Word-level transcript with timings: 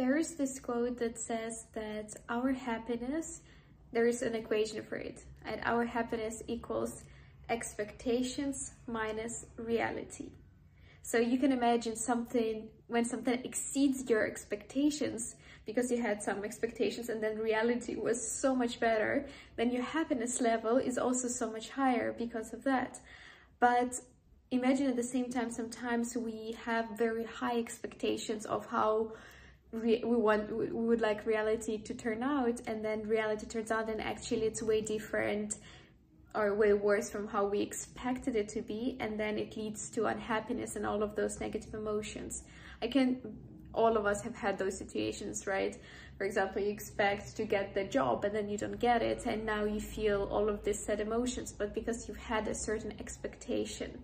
There 0.00 0.16
is 0.16 0.34
this 0.34 0.58
quote 0.58 0.96
that 1.00 1.18
says 1.18 1.66
that 1.74 2.14
our 2.30 2.52
happiness, 2.52 3.42
there 3.92 4.06
is 4.06 4.22
an 4.22 4.34
equation 4.34 4.82
for 4.82 4.96
it, 4.96 5.24
and 5.44 5.60
our 5.62 5.84
happiness 5.84 6.42
equals 6.48 7.04
expectations 7.50 8.72
minus 8.86 9.44
reality. 9.58 10.30
So 11.02 11.18
you 11.18 11.36
can 11.36 11.52
imagine 11.52 11.96
something 11.96 12.70
when 12.86 13.04
something 13.04 13.42
exceeds 13.44 14.08
your 14.08 14.26
expectations 14.26 15.36
because 15.66 15.92
you 15.92 16.00
had 16.00 16.22
some 16.22 16.44
expectations 16.44 17.10
and 17.10 17.22
then 17.22 17.36
reality 17.36 17.96
was 17.96 18.26
so 18.26 18.56
much 18.56 18.80
better, 18.80 19.26
then 19.56 19.70
your 19.70 19.82
happiness 19.82 20.40
level 20.40 20.78
is 20.78 20.96
also 20.96 21.28
so 21.28 21.52
much 21.52 21.68
higher 21.68 22.14
because 22.14 22.54
of 22.54 22.64
that. 22.64 22.98
But 23.58 24.00
imagine 24.50 24.86
at 24.86 24.96
the 24.96 25.02
same 25.02 25.30
time, 25.30 25.50
sometimes 25.50 26.16
we 26.16 26.56
have 26.64 26.86
very 26.96 27.24
high 27.24 27.58
expectations 27.58 28.46
of 28.46 28.64
how 28.64 29.12
we 29.72 30.02
want 30.04 30.50
we 30.54 30.66
would 30.66 31.00
like 31.00 31.24
reality 31.26 31.78
to 31.78 31.94
turn 31.94 32.22
out 32.22 32.60
and 32.66 32.84
then 32.84 33.06
reality 33.06 33.46
turns 33.46 33.70
out 33.70 33.88
and 33.88 34.00
actually 34.00 34.42
it's 34.42 34.62
way 34.62 34.80
different 34.80 35.58
or 36.34 36.54
way 36.54 36.72
worse 36.72 37.08
from 37.08 37.28
how 37.28 37.44
we 37.46 37.60
expected 37.60 38.34
it 38.34 38.48
to 38.48 38.62
be 38.62 38.96
and 39.00 39.18
then 39.18 39.38
it 39.38 39.56
leads 39.56 39.88
to 39.90 40.06
unhappiness 40.06 40.76
and 40.76 40.84
all 40.84 41.02
of 41.02 41.14
those 41.14 41.40
negative 41.40 41.74
emotions. 41.74 42.42
I 42.82 42.88
can 42.88 43.18
all 43.72 43.96
of 43.96 44.06
us 44.06 44.22
have 44.22 44.34
had 44.34 44.58
those 44.58 44.76
situations 44.76 45.46
right? 45.46 45.76
For 46.18 46.24
example 46.24 46.62
you 46.62 46.70
expect 46.70 47.36
to 47.36 47.44
get 47.44 47.72
the 47.72 47.84
job 47.84 48.24
and 48.24 48.34
then 48.34 48.48
you 48.48 48.58
don't 48.58 48.80
get 48.80 49.02
it 49.02 49.24
and 49.26 49.46
now 49.46 49.64
you 49.64 49.80
feel 49.80 50.28
all 50.32 50.48
of 50.48 50.64
these 50.64 50.84
sad 50.84 51.00
emotions 51.00 51.52
but 51.52 51.74
because 51.74 52.08
you've 52.08 52.16
had 52.16 52.48
a 52.48 52.54
certain 52.56 52.92
expectation. 52.98 54.02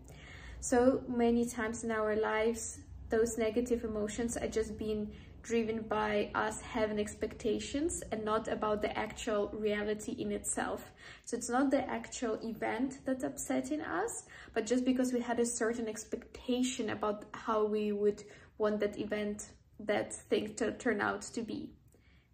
So 0.60 1.02
many 1.08 1.44
times 1.44 1.82
in 1.82 1.90
our 1.90 2.14
lives 2.14 2.78
those 3.08 3.38
negative 3.38 3.84
emotions 3.84 4.36
are 4.36 4.48
just 4.48 4.78
being 4.78 5.12
driven 5.46 5.82
by 5.82 6.28
us 6.34 6.60
having 6.60 6.98
expectations 6.98 8.02
and 8.10 8.24
not 8.24 8.48
about 8.48 8.82
the 8.82 8.98
actual 8.98 9.48
reality 9.52 10.12
in 10.12 10.32
itself. 10.32 10.90
So 11.24 11.36
it's 11.36 11.48
not 11.48 11.70
the 11.70 11.88
actual 11.88 12.36
event 12.42 12.98
that's 13.04 13.22
upsetting 13.22 13.80
us, 13.80 14.24
but 14.54 14.66
just 14.66 14.84
because 14.84 15.12
we 15.12 15.20
had 15.20 15.38
a 15.38 15.46
certain 15.46 15.88
expectation 15.88 16.90
about 16.90 17.26
how 17.32 17.64
we 17.64 17.92
would 17.92 18.24
want 18.58 18.80
that 18.80 18.98
event, 18.98 19.50
that 19.78 20.12
thing 20.12 20.54
to 20.56 20.72
turn 20.72 21.00
out 21.00 21.22
to 21.22 21.42
be. 21.42 21.70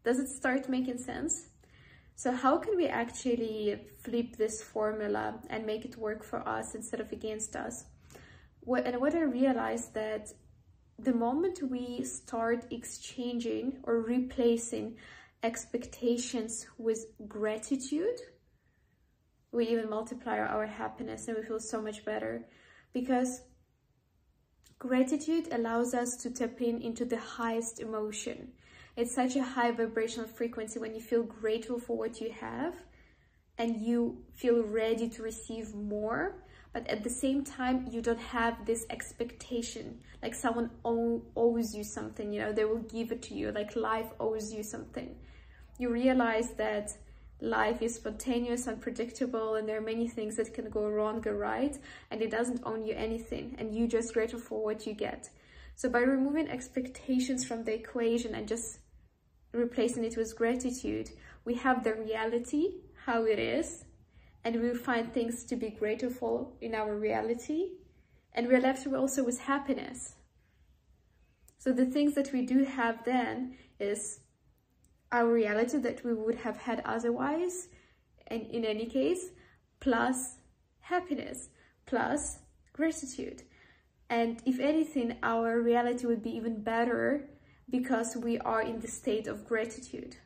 Does 0.05 0.19
it 0.19 0.29
start 0.29 0.71
making 0.71 0.99
sense? 0.99 1.49
So 2.15 2.33
how 2.33 2.57
can 2.57 2.77
we 2.77 2.87
actually 2.87 3.79
flip 4.03 4.37
this 4.37 4.63
formula 4.63 5.39
and 5.51 5.67
make 5.67 5.85
it 5.85 5.99
work 5.99 6.25
for 6.25 6.47
us 6.49 6.75
instead 6.75 7.01
of 7.01 7.13
against 7.13 7.57
us? 7.57 7.85
and 8.67 9.01
what 9.01 9.15
I 9.15 9.23
realized 9.23 9.95
that 9.95 10.33
the 11.05 11.13
moment 11.13 11.61
we 11.63 12.05
start 12.05 12.67
exchanging 12.71 13.79
or 13.85 14.01
replacing 14.01 14.97
expectations 15.43 16.67
with 16.79 17.07
gratitude, 17.29 18.21
we 19.51 19.69
even 19.69 19.91
multiply 19.91 20.39
our 20.39 20.67
happiness 20.67 21.29
and 21.29 21.37
we 21.37 21.43
feel 21.43 21.61
so 21.61 21.83
much 21.83 22.05
better 22.05 22.47
because 22.93 23.43
gratitude 24.79 25.49
allows 25.53 25.95
us 25.95 26.17
to 26.17 26.31
tap 26.31 26.61
in 26.61 26.81
into 26.81 27.05
the 27.05 27.19
highest 27.19 27.81
emotion. 27.81 28.53
It's 28.97 29.15
such 29.15 29.37
a 29.37 29.43
high 29.43 29.71
vibrational 29.73 30.29
frequency 30.29 30.79
when 30.79 30.95
you 30.95 31.01
feel 31.01 31.23
grateful 31.23 31.79
for 31.79 31.97
what 31.97 32.21
you 32.21 32.31
have 32.33 32.75
and 33.59 33.81
you 33.81 34.25
feel 34.35 34.63
ready 34.63 35.09
to 35.09 35.23
receive 35.23 35.75
more 35.75 36.43
but 36.73 36.87
at 36.89 37.05
the 37.05 37.11
same 37.11 37.45
time 37.45 37.87
you 37.91 38.01
don't 38.01 38.21
have 38.21 38.65
this 38.67 38.87
expectation. 38.91 40.01
Like 40.23 40.35
someone 40.35 40.71
owes 40.85 41.75
you 41.75 41.85
something 41.85 42.33
you 42.33 42.41
know 42.41 42.53
they 42.53 42.65
will 42.65 42.79
give 42.79 43.13
it 43.13 43.23
to 43.23 43.35
you. 43.35 43.53
Like 43.53 43.77
life 43.77 44.11
owes 44.19 44.53
you 44.53 44.63
something. 44.63 45.17
You 45.79 45.91
realize 45.91 46.53
that 46.53 46.97
life 47.41 47.83
is 47.83 47.97
spontaneous 47.97 48.69
unpredictable 48.69 49.57
and 49.57 49.69
there 49.69 49.79
are 49.79 49.83
many 49.93 50.09
things 50.09 50.37
that 50.37 50.55
can 50.55 50.71
go 50.71 50.89
wrong 50.89 51.27
or 51.27 51.37
right 51.37 51.77
and 52.11 52.23
it 52.23 52.31
doesn't 52.31 52.63
own 52.65 52.87
you 52.87 52.95
anything 52.95 53.57
and 53.59 53.75
you 53.75 53.89
just 53.89 54.15
grateful 54.15 54.39
for 54.39 54.65
what 54.65 54.87
you 54.87 54.95
get. 54.95 55.29
So 55.75 55.89
by 55.89 56.01
removing 56.01 56.49
expectations 56.49 57.45
from 57.45 57.65
the 57.65 57.75
equation 57.75 58.35
and 58.35 58.47
just 58.47 58.79
replacing 59.53 60.05
it 60.05 60.17
with 60.17 60.37
gratitude 60.37 61.11
we 61.45 61.55
have 61.55 61.85
the 61.85 61.95
reality 61.95 62.75
how 63.05 63.25
it 63.25 63.39
is 63.39 63.85
and 64.45 64.61
we 64.61 64.75
find 64.75 65.13
things 65.13 65.45
to 65.45 65.57
be 65.57 65.71
grateful 65.71 66.57
in 66.61 66.75
our 66.75 66.97
reality 66.97 67.71
and 68.35 68.49
we're 68.49 68.61
left 68.61 68.87
also 68.87 69.23
with 69.23 69.41
happiness. 69.41 70.15
So 71.59 71.73
the 71.73 71.87
things 71.87 72.15
that 72.15 72.33
we 72.33 72.45
do 72.45 72.65
have 72.65 73.05
then 73.05 73.57
is 73.79 74.21
our 75.13 75.27
reality 75.27 75.79
that 75.79 76.05
we 76.05 76.15
would 76.15 76.37
have 76.37 76.57
had 76.57 76.83
otherwise 76.85 77.69
and 78.29 78.47
in 78.47 78.65
any 78.65 78.87
case 78.87 79.27
plus 79.81 80.37
happiness 80.81 81.51
plus 81.87 82.39
gratitude 82.73 83.43
and 84.09 84.43
if 84.47 84.59
anything 84.59 85.17
our 85.23 85.61
reality 85.61 86.07
would 86.07 86.23
be 86.23 86.35
even 86.35 86.63
better 86.63 87.29
because 87.69 88.17
we 88.17 88.39
are 88.39 88.63
in 88.63 88.81
the 88.81 88.89
state 88.89 89.27
of 89.27 89.47
gratitude 89.47 90.17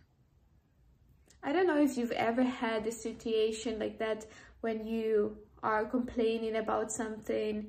I 1.46 1.52
don't 1.52 1.68
know 1.68 1.80
if 1.80 1.96
you've 1.96 2.10
ever 2.10 2.42
had 2.42 2.84
a 2.88 2.90
situation 2.90 3.78
like 3.78 4.00
that 4.00 4.26
when 4.62 4.84
you 4.84 5.36
are 5.62 5.84
complaining 5.84 6.56
about 6.56 6.90
something 6.90 7.68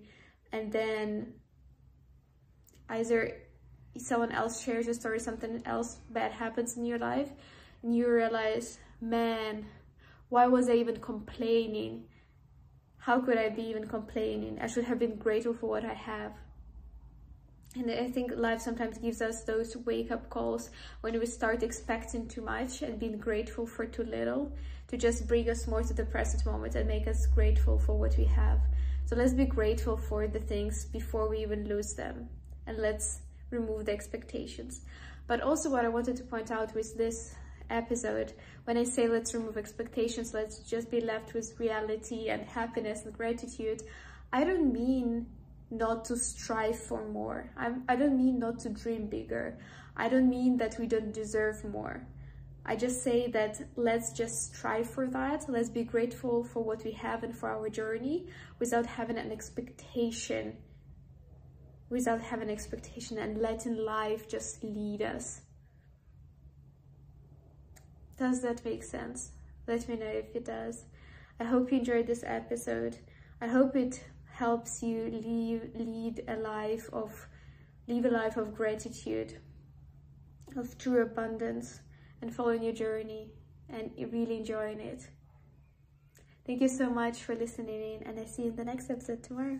and 0.51 0.71
then 0.71 1.33
either 2.89 3.37
someone 3.95 4.31
else 4.31 4.63
shares 4.63 4.87
a 4.87 4.95
story, 4.95 5.19
something 5.19 5.61
else 5.67 5.97
bad 6.09 6.31
happens 6.31 6.75
in 6.75 6.85
your 6.85 6.97
life, 6.97 7.29
and 7.83 7.95
you 7.95 8.09
realize, 8.09 8.79
man, 8.99 9.67
why 10.29 10.47
was 10.47 10.69
I 10.69 10.73
even 10.73 10.97
complaining? 10.97 12.05
How 12.97 13.21
could 13.21 13.37
I 13.37 13.49
be 13.49 13.61
even 13.61 13.85
complaining? 13.85 14.57
I 14.59 14.65
should 14.65 14.85
have 14.85 14.97
been 14.97 15.17
grateful 15.17 15.53
for 15.53 15.69
what 15.69 15.85
I 15.85 15.93
have. 15.93 16.33
And 17.77 17.91
I 17.91 18.09
think 18.09 18.31
life 18.35 18.61
sometimes 18.61 18.97
gives 18.97 19.21
us 19.21 19.43
those 19.43 19.77
wake 19.77 20.11
up 20.11 20.31
calls 20.31 20.71
when 21.01 21.19
we 21.19 21.27
start 21.27 21.61
expecting 21.61 22.27
too 22.27 22.41
much 22.41 22.81
and 22.81 22.99
being 22.99 23.19
grateful 23.19 23.67
for 23.67 23.85
too 23.85 24.03
little 24.03 24.51
to 24.87 24.97
just 24.97 25.27
bring 25.27 25.47
us 25.47 25.67
more 25.67 25.83
to 25.83 25.93
the 25.93 26.05
present 26.05 26.43
moment 26.43 26.73
and 26.73 26.87
make 26.87 27.07
us 27.07 27.27
grateful 27.27 27.77
for 27.77 27.93
what 27.93 28.17
we 28.17 28.25
have. 28.25 28.61
So 29.05 29.15
let's 29.15 29.33
be 29.33 29.45
grateful 29.45 29.95
for 29.95 30.27
the 30.27 30.39
things 30.39 30.85
before 30.85 31.29
we 31.29 31.37
even 31.39 31.69
lose 31.69 31.93
them. 31.93 32.29
And 32.65 32.77
let's 32.79 33.19
remove 33.51 33.85
the 33.85 33.91
expectations. 33.91 34.81
But 35.27 35.41
also 35.41 35.69
what 35.69 35.85
I 35.85 35.89
wanted 35.89 36.17
to 36.17 36.23
point 36.23 36.49
out 36.49 36.73
with 36.73 36.97
this 36.97 37.35
episode, 37.69 38.33
when 38.63 38.77
I 38.77 38.85
say 38.85 39.07
let's 39.07 39.35
remove 39.35 39.55
expectations, 39.55 40.33
let's 40.33 40.59
just 40.59 40.89
be 40.89 40.99
left 40.99 41.35
with 41.35 41.59
reality 41.59 42.29
and 42.29 42.41
happiness 42.47 43.05
and 43.05 43.15
gratitude, 43.15 43.83
I 44.33 44.43
don't 44.43 44.73
mean 44.73 45.27
not 45.69 46.05
to 46.05 46.17
strive 46.17 46.79
for 46.79 47.07
more. 47.07 47.51
I'm, 47.57 47.83
I 47.87 47.95
don't 47.95 48.17
mean 48.17 48.39
not 48.39 48.59
to 48.59 48.69
dream 48.69 49.07
bigger. 49.07 49.57
I 49.95 50.09
don't 50.09 50.29
mean 50.29 50.57
that 50.57 50.77
we 50.79 50.87
don't 50.87 51.13
deserve 51.13 51.63
more. 51.65 52.07
I 52.65 52.75
just 52.75 53.01
say 53.01 53.27
that 53.31 53.61
let's 53.75 54.11
just 54.11 54.53
strive 54.53 54.89
for 54.89 55.07
that. 55.07 55.45
Let's 55.47 55.69
be 55.69 55.83
grateful 55.83 56.43
for 56.43 56.61
what 56.61 56.83
we 56.83 56.91
have 56.91 57.23
and 57.23 57.35
for 57.35 57.49
our 57.49 57.69
journey 57.69 58.27
without 58.59 58.85
having 58.85 59.17
an 59.17 59.31
expectation, 59.31 60.57
without 61.89 62.21
having 62.21 62.49
expectation 62.49 63.17
and 63.17 63.37
letting 63.37 63.77
life 63.77 64.27
just 64.27 64.63
lead 64.63 65.01
us. 65.01 65.41
Does 68.17 68.41
that 68.41 68.65
make 68.65 68.83
sense? 68.83 69.31
Let 69.65 69.87
me 69.87 69.95
know 69.95 70.07
if 70.07 70.35
it 70.35 70.45
does. 70.45 70.85
I 71.39 71.45
hope 71.45 71.71
you 71.71 71.79
enjoyed 71.79 72.07
this 72.07 72.23
episode. 72.25 72.97
I 73.39 73.47
hope 73.47 73.75
it 73.75 74.03
helps 74.37 74.83
you 74.83 74.99
lead 75.75 76.23
a 76.27 76.35
life 76.35 76.89
of 76.93 77.27
live 77.87 78.05
a 78.05 78.09
life 78.09 78.37
of 78.37 78.53
gratitude 78.53 79.39
of 80.55 80.77
true 80.77 81.01
abundance 81.01 81.79
and 82.21 82.33
following 82.33 82.61
your 82.61 82.73
journey 82.73 83.31
and 83.69 83.91
really 84.11 84.37
enjoying 84.37 84.79
it. 84.79 85.09
Thank 86.45 86.61
you 86.61 86.67
so 86.67 86.89
much 86.89 87.23
for 87.23 87.35
listening 87.35 87.81
in 87.93 88.03
and 88.03 88.19
i 88.19 88.25
see 88.25 88.43
you 88.43 88.49
in 88.49 88.55
the 88.55 88.63
next 88.63 88.89
episode 88.89 89.23
tomorrow 89.23 89.59